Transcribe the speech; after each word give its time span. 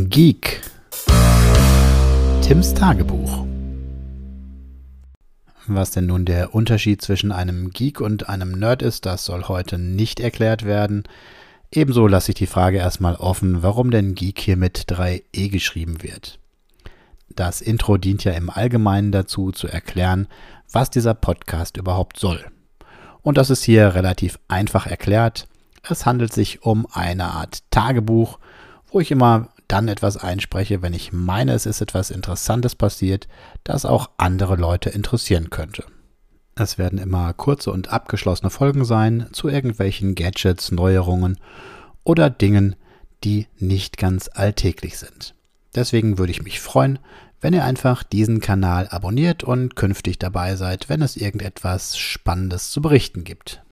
Geek. 0.00 0.60
Tims 2.40 2.72
Tagebuch. 2.72 3.44
Was 5.66 5.90
denn 5.90 6.06
nun 6.06 6.24
der 6.24 6.54
Unterschied 6.54 7.02
zwischen 7.02 7.32
einem 7.32 7.70
Geek 7.70 8.00
und 8.00 8.28
einem 8.28 8.52
Nerd 8.52 8.82
ist, 8.82 9.06
das 9.06 9.24
soll 9.24 9.48
heute 9.48 9.76
nicht 9.76 10.20
erklärt 10.20 10.64
werden. 10.64 11.02
Ebenso 11.72 12.06
lasse 12.06 12.30
ich 12.30 12.36
die 12.36 12.46
Frage 12.46 12.78
erstmal 12.78 13.16
offen, 13.16 13.64
warum 13.64 13.90
denn 13.90 14.14
Geek 14.14 14.38
hier 14.38 14.56
mit 14.56 14.84
3e 14.88 15.50
geschrieben 15.50 16.00
wird. 16.00 16.38
Das 17.34 17.60
Intro 17.60 17.96
dient 17.96 18.22
ja 18.22 18.30
im 18.34 18.50
Allgemeinen 18.50 19.10
dazu, 19.10 19.50
zu 19.50 19.66
erklären, 19.66 20.28
was 20.70 20.90
dieser 20.90 21.14
Podcast 21.14 21.76
überhaupt 21.76 22.20
soll. 22.20 22.46
Und 23.22 23.36
das 23.36 23.50
ist 23.50 23.64
hier 23.64 23.96
relativ 23.96 24.38
einfach 24.46 24.86
erklärt. 24.86 25.48
Es 25.82 26.06
handelt 26.06 26.32
sich 26.32 26.62
um 26.62 26.86
eine 26.92 27.32
Art 27.32 27.64
Tagebuch, 27.72 28.38
wo 28.92 29.00
ich 29.00 29.10
immer 29.10 29.48
dann 29.68 29.88
etwas 29.88 30.16
einspreche, 30.16 30.82
wenn 30.82 30.94
ich 30.94 31.12
meine, 31.12 31.52
es 31.52 31.66
ist 31.66 31.80
etwas 31.80 32.10
Interessantes 32.10 32.74
passiert, 32.74 33.28
das 33.64 33.84
auch 33.84 34.10
andere 34.16 34.56
Leute 34.56 34.90
interessieren 34.90 35.50
könnte. 35.50 35.84
Es 36.56 36.78
werden 36.78 36.98
immer 36.98 37.32
kurze 37.34 37.70
und 37.70 37.88
abgeschlossene 37.88 38.50
Folgen 38.50 38.84
sein 38.84 39.28
zu 39.32 39.48
irgendwelchen 39.48 40.14
Gadgets, 40.14 40.72
Neuerungen 40.72 41.38
oder 42.02 42.30
Dingen, 42.30 42.74
die 43.22 43.46
nicht 43.58 43.96
ganz 43.98 44.28
alltäglich 44.32 44.98
sind. 44.98 45.34
Deswegen 45.74 46.18
würde 46.18 46.32
ich 46.32 46.42
mich 46.42 46.60
freuen, 46.60 46.98
wenn 47.40 47.54
ihr 47.54 47.64
einfach 47.64 48.02
diesen 48.02 48.40
Kanal 48.40 48.88
abonniert 48.88 49.44
und 49.44 49.76
künftig 49.76 50.18
dabei 50.18 50.56
seid, 50.56 50.88
wenn 50.88 51.02
es 51.02 51.16
irgendetwas 51.16 51.96
Spannendes 51.96 52.70
zu 52.70 52.82
berichten 52.82 53.22
gibt. 53.22 53.62